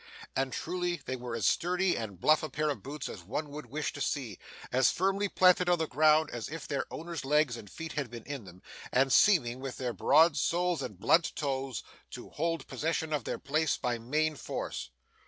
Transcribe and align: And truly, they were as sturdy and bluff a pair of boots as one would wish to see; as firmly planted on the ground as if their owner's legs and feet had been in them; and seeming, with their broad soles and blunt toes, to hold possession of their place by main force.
And 0.35 0.51
truly, 0.51 0.95
they 1.05 1.15
were 1.15 1.35
as 1.35 1.45
sturdy 1.45 1.95
and 1.95 2.19
bluff 2.19 2.41
a 2.41 2.49
pair 2.49 2.71
of 2.71 2.81
boots 2.81 3.07
as 3.07 3.21
one 3.21 3.49
would 3.49 3.67
wish 3.67 3.93
to 3.93 4.01
see; 4.01 4.39
as 4.71 4.89
firmly 4.89 5.29
planted 5.29 5.69
on 5.69 5.77
the 5.77 5.85
ground 5.85 6.31
as 6.31 6.49
if 6.49 6.67
their 6.67 6.91
owner's 6.91 7.23
legs 7.23 7.55
and 7.55 7.69
feet 7.69 7.93
had 7.93 8.09
been 8.09 8.23
in 8.23 8.45
them; 8.45 8.63
and 8.91 9.13
seeming, 9.13 9.59
with 9.59 9.77
their 9.77 9.93
broad 9.93 10.35
soles 10.37 10.81
and 10.81 10.99
blunt 10.99 11.35
toes, 11.35 11.83
to 12.09 12.31
hold 12.31 12.65
possession 12.65 13.13
of 13.13 13.25
their 13.25 13.37
place 13.37 13.77
by 13.77 13.99
main 13.99 14.35
force. 14.35 14.89